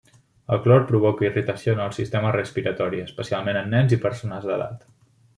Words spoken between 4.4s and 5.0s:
d'edat.